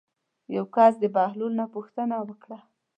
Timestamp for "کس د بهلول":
0.75-1.53